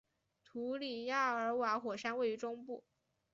[0.43, 2.83] 图里亚尔瓦火山位于中部。